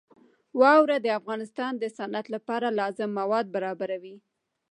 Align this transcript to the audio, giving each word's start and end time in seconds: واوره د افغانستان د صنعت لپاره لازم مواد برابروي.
واوره 0.59 0.97
د 1.01 1.07
افغانستان 1.19 1.71
د 1.77 1.83
صنعت 1.97 2.25
لپاره 2.35 2.75
لازم 2.79 3.09
مواد 3.19 3.45
برابروي. 3.55 4.15